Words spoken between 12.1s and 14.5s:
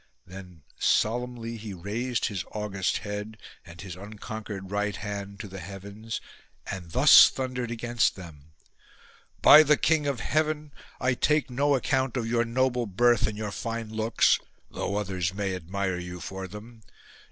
of your noble birth and your fine looks,